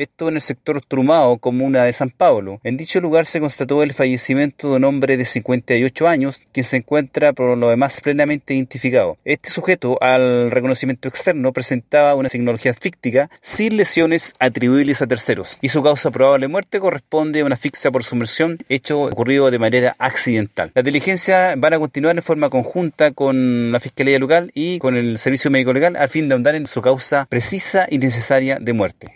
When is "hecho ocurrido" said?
18.68-19.50